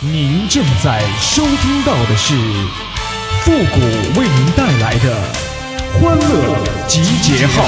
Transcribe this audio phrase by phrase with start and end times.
[0.00, 2.34] 您正在收听到的是
[3.40, 3.80] 复古
[4.20, 5.16] 为您带来的
[5.94, 7.64] 欢乐集结号。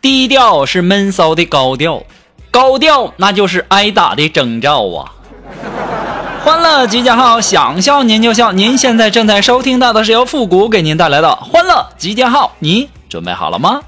[0.00, 2.02] 低调是闷骚的高调，
[2.50, 5.12] 高调那就是挨打的征兆啊！
[6.46, 8.52] 欢乐集结号，想笑您就笑。
[8.52, 13.80] 您现在正在收听到的是由复古给您带来的欢乐集结号，你准备好了吗？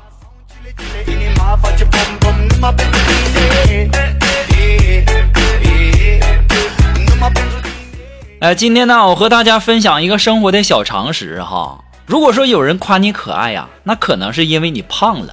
[8.40, 11.78] 哎，今天呢，我和大家分享一个生活的小常识哈。
[12.06, 15.32] 如果说有人夸你可爱呀，那可能是因为你胖了。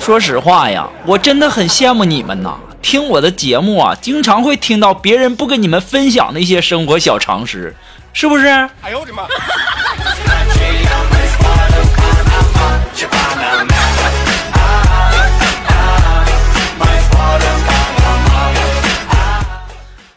[0.00, 2.56] 说实话呀，我真的很羡慕你们呐。
[2.82, 7.76] 听我的节目啊，经常会听到别人不跟你们分享的一些生活小常识，
[8.14, 8.46] 是不是？
[8.80, 9.24] 哎呦我的妈！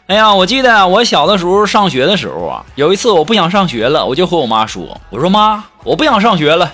[0.06, 6.72] 哎呀，我记得我小的时候上学的时候啊，有一次我不想上学了，我就和我妈说：“我说妈，我不想上学了。”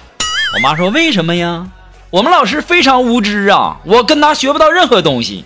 [0.54, 1.66] 我妈说：“为什么呀？”
[2.10, 5.44] 我们老师非常无知啊，我跟他学不到任何东西。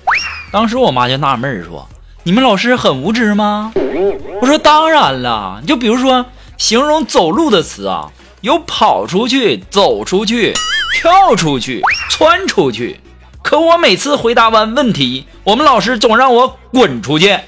[0.51, 1.87] 当时我妈就纳闷说
[2.25, 3.71] ：“你们老师很无知吗？”
[4.41, 6.25] 我说：“当然了，就比如说
[6.57, 10.55] 形容走路的词啊，有跑出去、走出去、
[10.95, 12.99] 跳出去、窜出去。
[13.43, 17.39] 可我每次回答完问题，我们老师总让我滚出去。”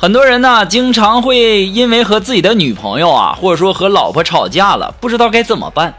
[0.00, 5.92] 很多人呢，经常会因为和自己的女朋友啊，或者说和老婆吵架了，不知道该怎么办。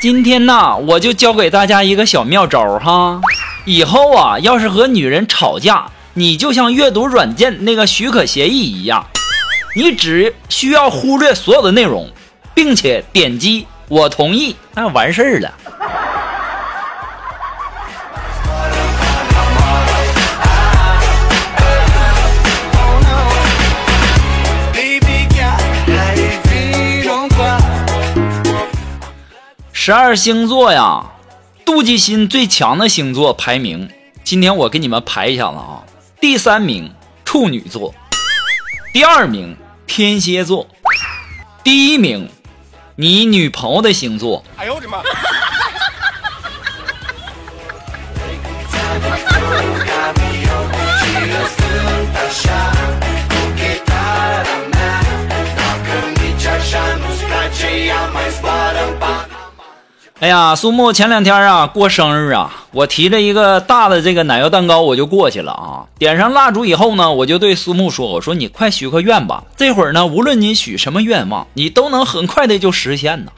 [0.00, 3.20] 今天呢，我就教给大家一个小妙招哈。
[3.64, 9.06] 以后啊，要是和女人吵架，你就像阅读软件那个许可协议一样，
[9.76, 12.10] 你只需要忽略所有的内容，
[12.54, 15.54] 并且点击我同意，那完事儿了。
[29.88, 31.02] 十二星座呀，
[31.64, 33.88] 妒忌心最强的星座排名，
[34.22, 35.82] 今天我给你们排一下子啊。
[36.20, 36.92] 第三名
[37.24, 37.94] 处女座，
[38.92, 39.56] 第二名
[39.86, 40.66] 天蝎座，
[41.64, 42.28] 第一名
[42.96, 44.44] 你女朋友的星座。
[44.58, 45.02] 哎呦我的妈！
[60.20, 65.86] 哎呀，苏木前两天啊过生日啊，我提着一个大的这个奶油蛋糕我就过去了啊。
[65.96, 73.30] 点上蜡烛以后呢，我就对苏木说：“我说你快许个愿吧，这会儿呢，无论你许什么愿望，你都能很快的就实现呢。”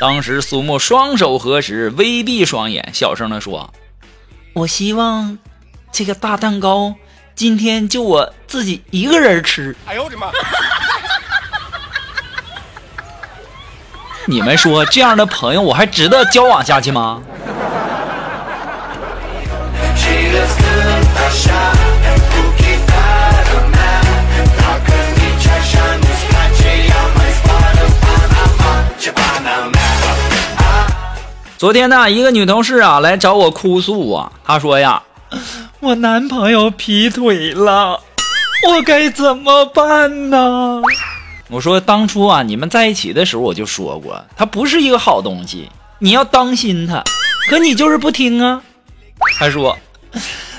[0.00, 3.70] 当时苏木双手合十，微闭双眼，小声的说
[4.54, 5.36] ：“我希望
[5.92, 6.94] 这个大蛋糕
[7.34, 10.28] 今天就我自己一个人吃。”哎呦我的妈！
[14.26, 17.20] 你们说这样的朋友，我还值得交往下去吗？
[31.58, 35.02] 昨天呢，一个女同事啊来找我哭诉啊，她说呀，
[35.80, 38.00] 我男朋友劈腿了，
[38.68, 40.82] 我该怎么办呢？
[41.54, 45.70] 我说当初啊，你们在一起的时候我就说过，他不是一个好东西，
[46.00, 47.04] 你要当心他。
[47.48, 48.60] 可你就是不听啊。
[49.38, 49.78] 他说，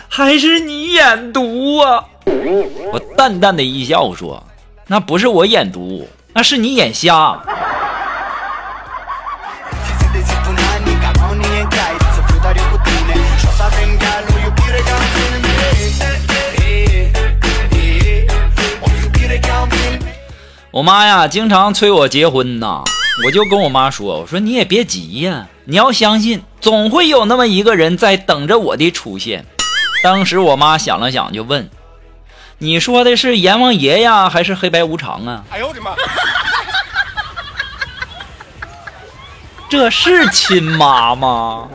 [0.07, 2.01] 还是你眼毒啊。
[2.93, 4.41] 我淡淡的一笑说，
[4.87, 7.43] 那不是我眼毒，那是你眼瞎。
[20.85, 22.83] 妈呀，经常催我结婚呐，
[23.25, 29.43] 我就跟我妈说：“我说你也别急呀，你要相信，总会有那么一个人在等着我的出现。”
[30.03, 31.67] 当时我妈想了想，就问
[32.59, 35.95] ：“你说的是阎王爷呀，还是黑白无常啊？”哎呦我的妈！
[39.67, 41.67] 这是亲妈吗？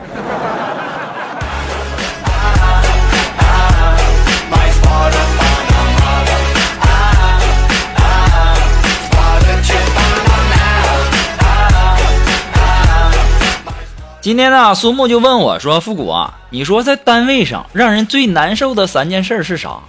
[14.21, 19.79] 今天呢，苏木就问我说：“复古啊，你说在单位上让人最难受的三件事是啥？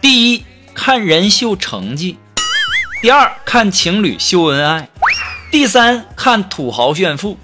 [0.00, 2.14] 第一，看人秀成绩；
[3.00, 4.84] 第二，看情侣秀恩爱；
[5.50, 7.36] 第三，看土豪炫富。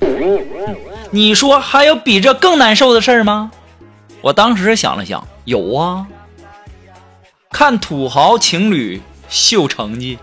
[1.11, 3.51] 你说还有比这更难受的事儿吗？”
[4.23, 6.07] 我当时想了想，有啊，
[7.51, 10.17] 看土豪情侣秀成绩。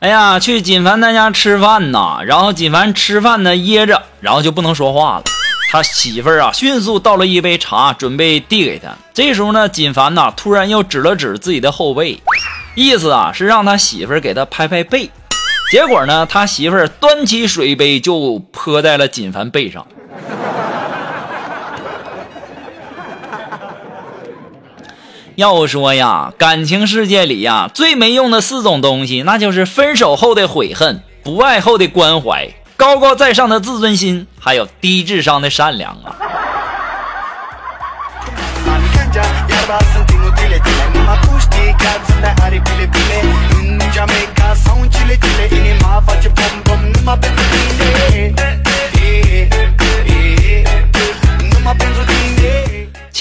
[0.00, 5.24] 哎呀，去锦凡他家吃饭呐，然后锦凡吃饭呢噎着，然后就不能说话了。
[5.70, 8.88] 他媳妇儿啊，迅速倒了一杯茶，准备递给他。
[9.14, 12.20] 这时候呢，锦凡呐突然又指了指自己的后背，
[12.74, 15.08] 意思啊是让他媳妇儿给他拍拍背。
[15.72, 19.86] 结果呢，他媳妇儿端起水杯就泼在了锦凡背上。
[25.34, 36.14] 要说呀，感情世界里呀，最没用的四种东西，那就是分手后的悔恨、不爱后的关怀、高高在上的自尊心，还有低智商的善良啊。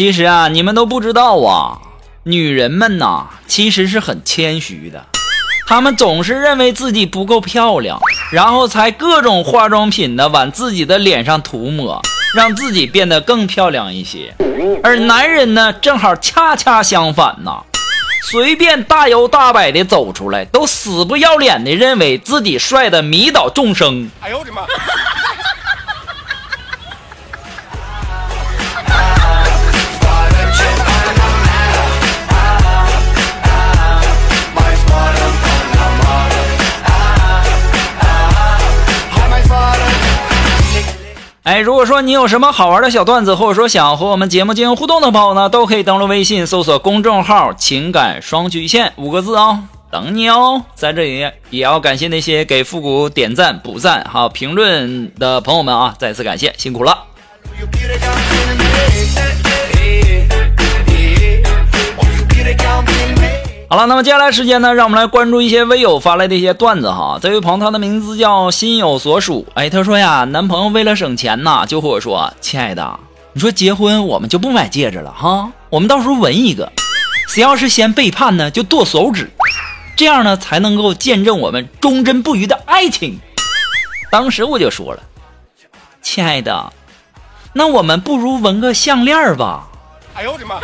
[0.02, 1.78] 其实啊，你们都不知道啊。
[2.24, 5.06] 女人们呐，其实是很谦虚的，
[5.68, 8.02] 她们总是认为自己不够漂亮，
[8.32, 12.02] 然后才各种化妆品的往自己的脸上涂抹，
[12.34, 14.34] 让自己变得更漂亮一些。
[14.82, 17.62] 而男人呢，正好恰恰相反呐，
[18.24, 24.10] 随便大摇大摆的走出来，都死不要脸的认为自己帅的迷倒众生。
[24.22, 24.64] 哎呦我的妈！
[41.44, 50.62] 哎，如果说你有什么好玩的小段子，或者说想和我们节目进行互动的朋友呢，都可以登录微信搜索公众号“情感双曲线”五个字哦，等你哦。
[50.76, 57.06] 在这里也要感谢那些给复古点赞、补赞、好评论的朋友们啊，再次感谢，辛苦了。
[63.72, 67.18] 好了，那么接下来时间呢，让我们来关注一些微友发来的一些段子哈。
[67.22, 73.00] 这位朋友他的名字叫心有所属，哎，他说呀，男朋友为了省钱呐，就和我说，亲爱的，
[73.32, 76.70] 你说结婚我们就不买戒指了哈，我们到时候纹一个，
[77.30, 79.32] 谁要是先背叛呢，就剁手指，
[79.96, 83.22] 这样呢才能够见证我们忠贞不渝的爱情。
[84.12, 85.00] 当时我就说了，
[86.02, 86.74] 亲爱的，
[87.54, 89.70] 那我们不如纹个项链吧。
[90.14, 90.56] 哎呦我的妈！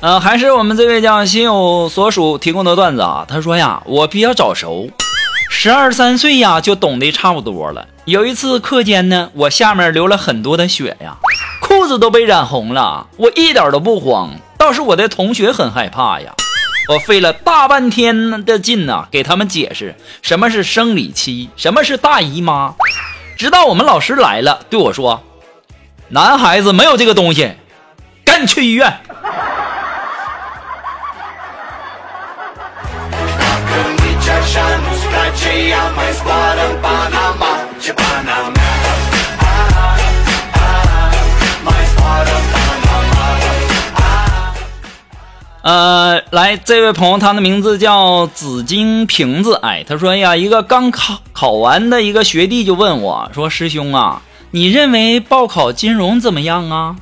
[0.00, 3.26] 呃，还是我们这位叫心有所属提供的段子啊。
[3.28, 4.88] 他说呀，我比较早熟，
[5.50, 7.86] 十二三岁呀就懂得差不多了。
[8.06, 11.18] 有一次课间呢，我下面流了很多的血呀，
[11.60, 13.08] 裤子都被染红了。
[13.18, 16.32] 我一点都不慌，倒是我的同学很害怕呀。
[16.88, 22.74] 我费了大半天的劲呐，给他们解释什么是生理期，什么是大姨妈，
[23.36, 25.22] 直到我们老师来了，对我说
[26.08, 27.52] ：“男孩子没有这个东西，
[28.24, 29.00] 赶紧去医院。”
[45.62, 49.60] 呃，来，这位朋友，他的名字叫紫金瓶子。
[49.62, 56.96] 哎，他说呀，一个刚考考完的一个学弟就问我说：“师兄啊，你认为报考金融怎么样啊？”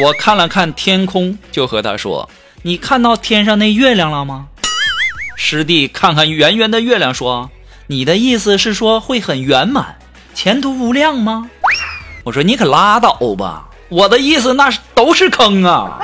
[0.00, 2.30] 我看了看天空，就和他说
[2.62, 4.46] ：“你看到天上那月亮了吗？”
[5.36, 7.50] 师弟看看圆圆的月亮，说
[7.88, 9.96] ：“你的意思是说会很圆满，
[10.34, 11.48] 前途无量吗？”
[12.24, 16.00] 我说：“你可拉倒吧，我的意思那是都是坑啊。”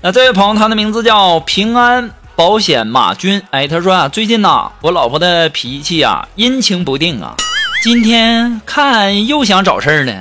[0.00, 3.42] 那这位朋友，他的名字叫平安保险马军。
[3.50, 7.34] 哎，他说啊，最近呐，我老婆的脾气啊阴晴不定啊。
[7.82, 10.12] 今天看又想找事儿呢，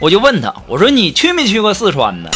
[0.00, 2.30] 我就问他，我说你去没去过四川呢？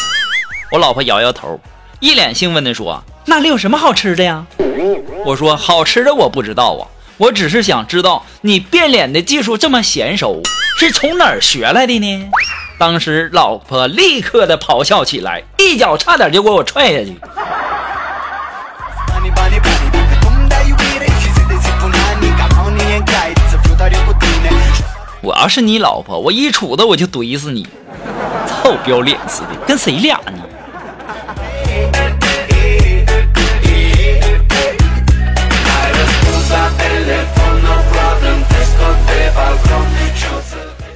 [0.72, 1.60] 我老婆摇摇头，
[2.00, 4.44] 一脸兴奋地说：“那里有什么好吃的呀？”
[5.24, 6.82] 我说：“好吃的我不知道啊，
[7.18, 10.42] 我只是想知道你变脸的技术这么娴熟，
[10.76, 12.30] 是从哪儿学来的呢？”
[12.78, 17.16] 当时老婆立刻的咆哮起来，一脚差点就给我踹下去。
[25.42, 27.66] 我要是你老婆，我一杵子我就怼死你！
[28.46, 30.38] 臭不要脸似的，跟谁俩呢？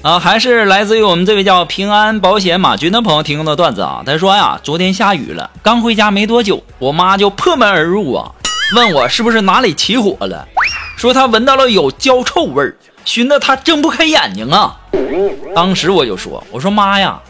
[0.02, 4.04] 啊，还是来自于我们这位叫平安保险马军的朋友提供的段子啊。
[4.06, 8.30] 他说呀，昨天下雨了，刚回家没多久，我妈就破门而入啊，
[8.76, 10.46] 问我是不是哪里起火了，
[10.96, 12.76] 说她闻到了有焦臭味儿。
[13.06, 14.76] 熏得他睁不开眼睛啊！
[15.54, 17.20] 当时我就说：“我说妈呀，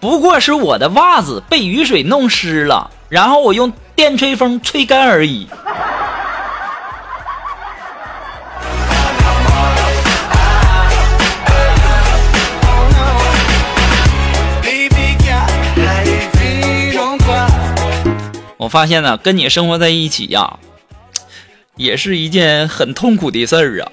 [0.00, 5.46] 不过是我的袜子被雨水弄湿了，然后我用电吹风吹干而已。”
[18.56, 20.58] 我发现呢，跟你生活在一起呀，
[21.76, 23.92] 也是一件很痛苦的事儿啊。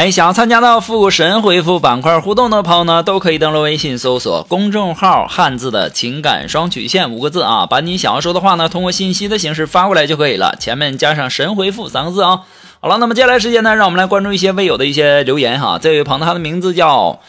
[0.00, 12.44] 哎，想要参加到复神回复板块互动的朋友呢，都可以登录微信搜索公众号“汉字的情感双曲线”五个字啊，把你想要说的话呢，通过信息的形式发过来就可以了，前面加上“神回复”三个字啊。
[12.80, 15.78] 好了，那么接下来时间呢，让我们来关注一些未友的一些留言哈。
[15.78, 17.20] 这位朋友他的名字叫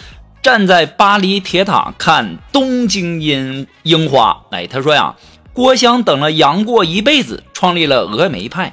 [0.42, 5.16] 站在巴黎铁塔看东京樱樱花，哎，他说呀，
[5.52, 8.72] 郭襄等了杨过一辈子，创立了峨眉派。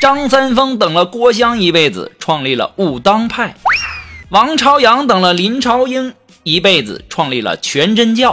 [0.00, 3.50] 张三丰等了郭襄一辈子，创立了武当派；
[4.30, 8.32] 王朝阳等了林朝英一辈子，创立了全真教；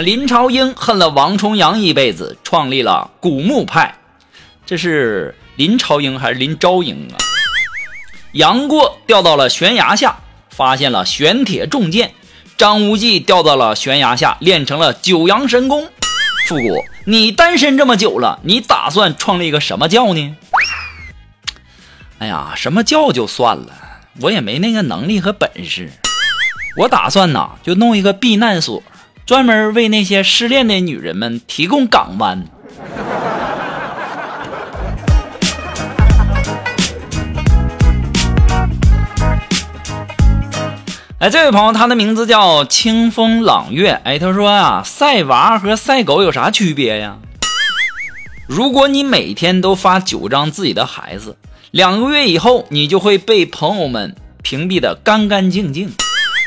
[0.00, 3.96] 林朝英恨了王重阳一辈子，创立了古墓派。
[4.64, 7.18] 这是林朝英还是林朝英啊？
[8.30, 10.18] 杨过掉到了悬崖下，
[10.50, 12.10] 发现了玄铁重剑；
[12.56, 15.88] 张无忌掉到了悬崖下，练成了九阳神功。
[16.46, 20.36] 复古，你单身这么久了，你打算创立一个什么教呢？
[22.24, 23.66] 哎呀，什么教就算了，
[24.22, 25.90] 我也没那个能力和本事。
[26.74, 28.82] 我打算呐，就弄一个避难所，
[29.26, 32.46] 专门为那些失恋的女人们提供港湾。
[41.18, 44.00] 哎，这位朋友，他的名字叫清风朗月。
[44.02, 47.18] 哎，他说啊，赛娃和赛狗有啥区别呀？
[48.48, 51.36] 如果你每天都发九张自己的孩子。
[51.74, 54.14] 两个月以后，你就会被朋友们
[54.44, 55.92] 屏蔽的干干净净。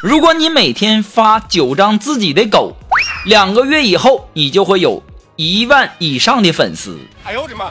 [0.01, 2.77] 如果你每天发九张自己的狗，
[3.25, 5.03] 两个月以后，你就会有
[5.35, 6.97] 一万以上的粉丝。
[7.25, 7.65] 哎呦我的妈！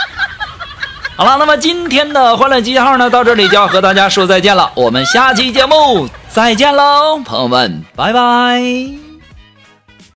[1.16, 4.70] 好了，那么今天的欢乐集结号呢，到这里就要和大家说再见了。
[4.74, 9.05] 我们下期节目再见喽，朋友们，拜拜。